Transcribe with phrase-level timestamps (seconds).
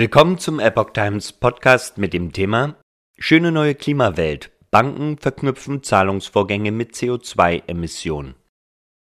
[0.00, 2.74] Willkommen zum Epoch Times Podcast mit dem Thema
[3.18, 4.50] Schöne neue Klimawelt.
[4.70, 8.34] Banken verknüpfen Zahlungsvorgänge mit CO2-Emissionen.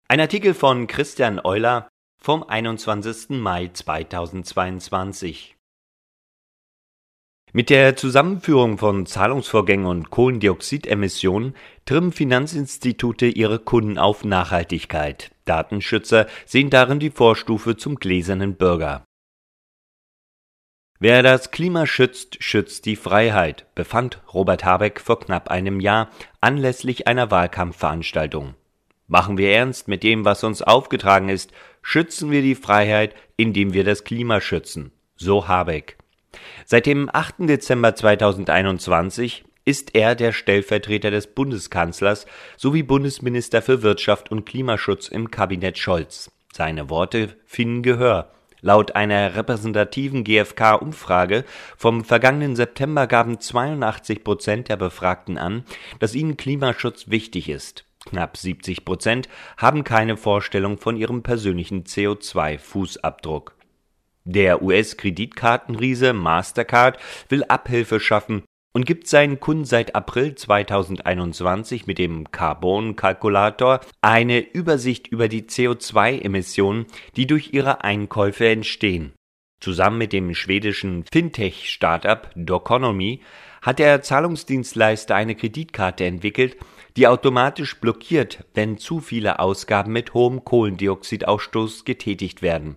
[0.09, 1.89] Ein Artikel von Christian Euler
[2.21, 3.39] vom 21.
[3.39, 5.55] Mai 2022.
[7.53, 11.55] Mit der Zusammenführung von Zahlungsvorgängen und Kohlendioxidemissionen
[11.85, 15.31] trimmen Finanzinstitute ihre Kunden auf Nachhaltigkeit.
[15.45, 19.05] Datenschützer sehen darin die Vorstufe zum gläsernen Bürger.
[21.01, 27.07] Wer das Klima schützt, schützt die Freiheit, befand Robert Habeck vor knapp einem Jahr anlässlich
[27.07, 28.55] einer Wahlkampfveranstaltung.
[29.07, 33.85] Machen wir ernst mit dem, was uns aufgetragen ist, schützen wir die Freiheit, indem wir
[33.85, 34.91] das Klima schützen.
[35.15, 35.99] So Habeck.
[36.65, 37.49] Seit dem 8.
[37.49, 45.31] Dezember 2021 ist er der Stellvertreter des Bundeskanzlers sowie Bundesminister für Wirtschaft und Klimaschutz im
[45.31, 46.33] Kabinett Scholz.
[46.53, 48.33] Seine Worte finden Gehör.
[48.61, 51.45] Laut einer repräsentativen GfK-Umfrage
[51.77, 55.65] vom vergangenen September gaben 82 Prozent der Befragten an,
[56.01, 57.85] dass ihnen Klimaschutz wichtig ist.
[58.05, 63.53] Knapp 70 Prozent haben keine Vorstellung von ihrem persönlichen CO2-Fußabdruck.
[64.25, 68.43] Der US-Kreditkartenriese Mastercard will Abhilfe schaffen
[68.79, 75.43] und gibt seinen Kunden seit April 2021 mit dem Carbon Calculator eine Übersicht über die
[75.43, 79.15] CO2-Emissionen, die durch ihre Einkäufe entstehen.
[79.59, 83.21] Zusammen mit dem schwedischen Fintech-Startup Doconomy
[83.63, 86.57] hat der Zahlungsdienstleister eine Kreditkarte entwickelt,
[86.97, 92.77] die automatisch blockiert, wenn zu viele Ausgaben mit hohem Kohlendioxidausstoß getätigt werden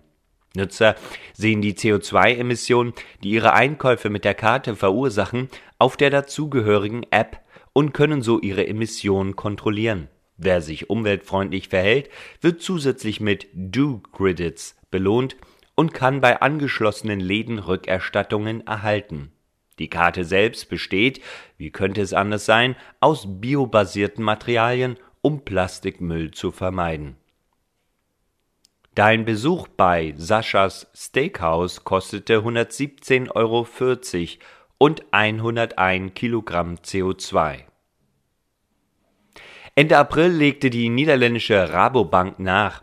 [0.54, 0.96] Nutzer
[1.32, 7.40] sehen die CO2-Emissionen, die ihre Einkäufe mit der Karte verursachen, auf der dazugehörigen App
[7.72, 10.08] und können so ihre Emissionen kontrollieren.
[10.36, 15.36] Wer sich umweltfreundlich verhält, wird zusätzlich mit Do-Credits belohnt
[15.74, 19.32] und kann bei angeschlossenen Läden Rückerstattungen erhalten.
[19.78, 21.20] Die Karte selbst besteht,
[21.56, 27.16] wie könnte es anders sein, aus biobasierten Materialien, um Plastikmüll zu vermeiden.
[28.94, 33.66] Dein Besuch bei Saschas Steakhouse kostete 117,40 Euro
[34.76, 37.60] und 101 Kilogramm CO2.
[39.74, 42.82] Ende April legte die niederländische Rabobank nach.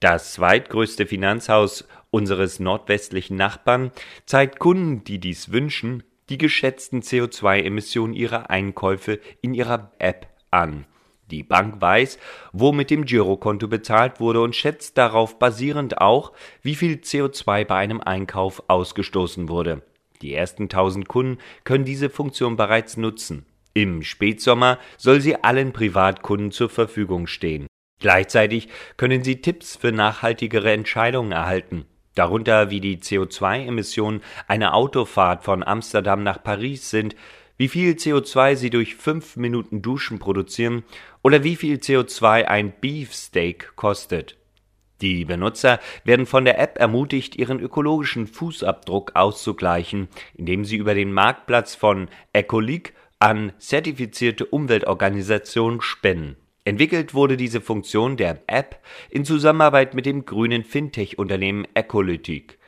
[0.00, 3.90] Das zweitgrößte Finanzhaus unseres nordwestlichen Nachbarn
[4.24, 10.86] zeigt Kunden, die dies wünschen, die geschätzten CO2-Emissionen ihrer Einkäufe in ihrer App an.
[11.30, 12.18] Die Bank weiß,
[12.52, 16.32] wo mit dem Girokonto bezahlt wurde und schätzt darauf basierend auch,
[16.62, 19.82] wie viel CO2 bei einem Einkauf ausgestoßen wurde.
[20.22, 23.46] Die ersten 1000 Kunden können diese Funktion bereits nutzen.
[23.72, 27.66] Im Spätsommer soll sie allen Privatkunden zur Verfügung stehen.
[28.00, 35.62] Gleichzeitig können sie Tipps für nachhaltigere Entscheidungen erhalten, darunter wie die CO2-Emissionen einer Autofahrt von
[35.62, 37.14] Amsterdam nach Paris sind,
[37.60, 40.82] wie viel CO2 sie durch fünf Minuten Duschen produzieren
[41.22, 44.38] oder wie viel CO2 ein Beefsteak kostet.
[45.02, 51.12] Die Benutzer werden von der App ermutigt, ihren ökologischen Fußabdruck auszugleichen, indem sie über den
[51.12, 56.36] Marktplatz von Ecoleak an zertifizierte Umweltorganisationen spenden.
[56.64, 62.58] Entwickelt wurde diese Funktion der App in Zusammenarbeit mit dem grünen Fintech-Unternehmen Ecolytic.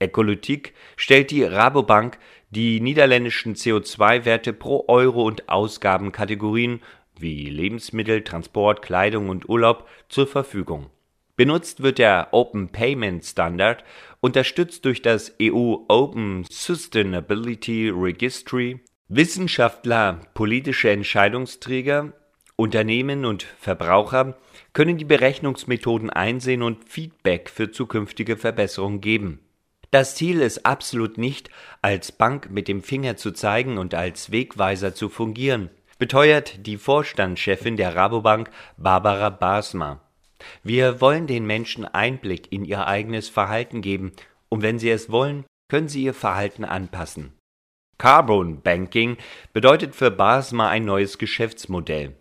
[0.00, 2.18] Ecolytic stellt die Rabobank
[2.50, 6.80] die niederländischen CO2-Werte pro Euro und Ausgabenkategorien
[7.16, 10.90] wie Lebensmittel, Transport, Kleidung und Urlaub zur Verfügung.
[11.36, 13.84] Benutzt wird der Open Payment Standard,
[14.20, 18.80] unterstützt durch das EU Open Sustainability Registry.
[19.08, 22.12] Wissenschaftler, politische Entscheidungsträger,
[22.56, 24.36] Unternehmen und Verbraucher
[24.74, 29.40] können die Berechnungsmethoden einsehen und Feedback für zukünftige Verbesserungen geben.
[29.90, 31.50] Das Ziel ist absolut nicht,
[31.82, 35.68] als Bank mit dem Finger zu zeigen und als Wegweiser zu fungieren,
[35.98, 40.00] beteuert die Vorstandschefin der Rabobank Barbara Basma.
[40.62, 44.12] Wir wollen den Menschen Einblick in ihr eigenes Verhalten geben,
[44.48, 47.32] und wenn sie es wollen, können sie ihr Verhalten anpassen.
[47.98, 49.18] Carbon Banking
[49.52, 52.16] bedeutet für Basma ein neues Geschäftsmodell.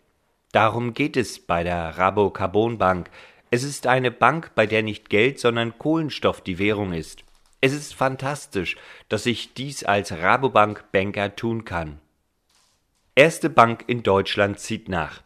[0.51, 3.09] Darum geht es bei der Rabo Carbon Bank.
[3.51, 7.23] Es ist eine Bank, bei der nicht Geld, sondern Kohlenstoff die Währung ist.
[7.61, 8.77] Es ist fantastisch,
[9.09, 11.99] dass ich dies als Rabobank Banker tun kann.
[13.15, 15.21] Erste Bank in Deutschland zieht nach.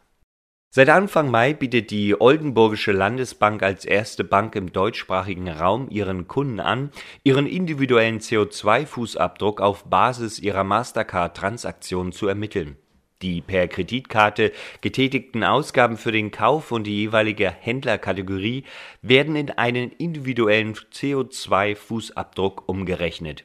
[0.70, 6.58] Seit Anfang Mai bietet die Oldenburgische Landesbank als erste Bank im deutschsprachigen Raum ihren Kunden
[6.58, 6.90] an,
[7.22, 12.76] ihren individuellen CO2-Fußabdruck auf Basis ihrer Mastercard-Transaktionen zu ermitteln.
[13.24, 18.64] Die per Kreditkarte getätigten Ausgaben für den Kauf und die jeweilige Händlerkategorie
[19.00, 23.44] werden in einen individuellen CO2-Fußabdruck umgerechnet.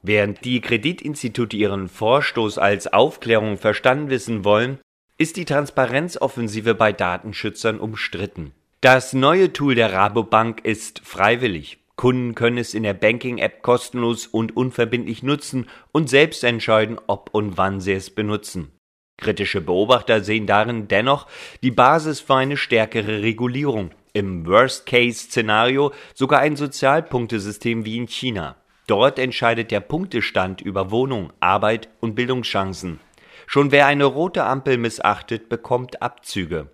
[0.00, 4.78] Während die Kreditinstitute ihren Vorstoß als Aufklärung verstanden wissen wollen,
[5.18, 8.52] ist die Transparenzoffensive bei Datenschützern umstritten.
[8.80, 11.76] Das neue Tool der Rabobank ist freiwillig.
[11.96, 17.58] Kunden können es in der Banking-App kostenlos und unverbindlich nutzen und selbst entscheiden, ob und
[17.58, 18.72] wann sie es benutzen.
[19.20, 21.26] Kritische Beobachter sehen darin dennoch
[21.62, 28.56] die Basis für eine stärkere Regulierung, im Worst-Case-Szenario sogar ein Sozialpunktesystem wie in China.
[28.86, 32.98] Dort entscheidet der Punktestand über Wohnung, Arbeit und Bildungschancen.
[33.46, 36.70] Schon wer eine rote Ampel missachtet, bekommt Abzüge.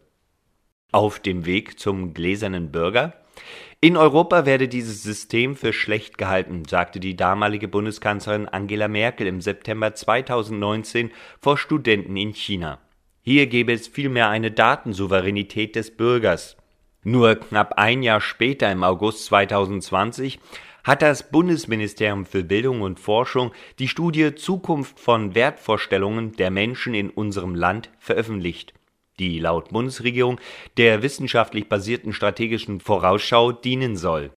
[0.92, 3.14] Auf dem Weg zum gläsernen Bürger?
[3.86, 9.40] In Europa werde dieses System für schlecht gehalten, sagte die damalige Bundeskanzlerin Angela Merkel im
[9.40, 12.80] September 2019 vor Studenten in China.
[13.22, 16.56] Hier gebe es vielmehr eine Datensouveränität des Bürgers.
[17.04, 20.40] Nur knapp ein Jahr später, im August 2020,
[20.82, 27.08] hat das Bundesministerium für Bildung und Forschung die Studie Zukunft von Wertvorstellungen der Menschen in
[27.08, 28.75] unserem Land veröffentlicht
[29.18, 30.40] die laut Bundesregierung
[30.76, 34.32] der wissenschaftlich basierten strategischen Vorausschau dienen soll.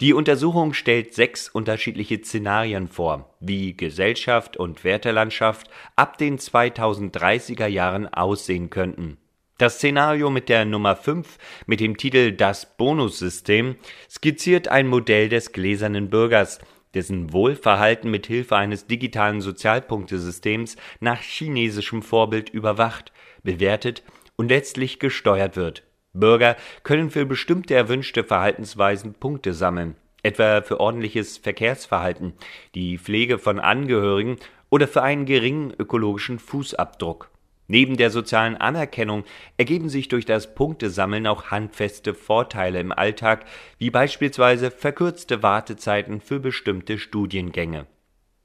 [0.00, 8.12] Die Untersuchung stellt sechs unterschiedliche Szenarien vor, wie Gesellschaft und Wertelandschaft ab den 2030er Jahren
[8.12, 9.18] aussehen könnten.
[9.58, 13.76] Das Szenario mit der Nummer 5 mit dem Titel Das Bonussystem
[14.10, 16.58] skizziert ein Modell des gläsernen Bürgers,
[16.94, 23.12] dessen Wohlverhalten mit Hilfe eines digitalen Sozialpunktesystems nach chinesischem Vorbild überwacht,
[23.42, 24.02] bewertet
[24.36, 25.82] und letztlich gesteuert wird.
[26.12, 32.34] Bürger können für bestimmte erwünschte Verhaltensweisen Punkte sammeln, etwa für ordentliches Verkehrsverhalten,
[32.74, 34.36] die Pflege von Angehörigen
[34.68, 37.30] oder für einen geringen ökologischen Fußabdruck.
[37.68, 39.24] Neben der sozialen Anerkennung
[39.56, 43.46] ergeben sich durch das Punktesammeln auch handfeste Vorteile im Alltag,
[43.78, 47.86] wie beispielsweise verkürzte Wartezeiten für bestimmte Studiengänge.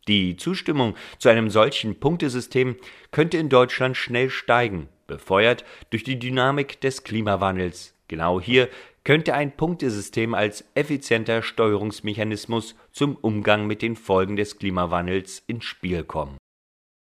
[0.07, 2.77] Die Zustimmung zu einem solchen Punktesystem
[3.11, 7.93] könnte in Deutschland schnell steigen, befeuert durch die Dynamik des Klimawandels.
[8.07, 8.69] Genau hier
[9.03, 16.03] könnte ein Punktesystem als effizienter Steuerungsmechanismus zum Umgang mit den Folgen des Klimawandels ins Spiel
[16.03, 16.36] kommen